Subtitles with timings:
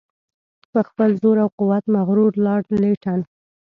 [0.71, 3.19] په خپل زور او قوت مغرور لارډ لیټن.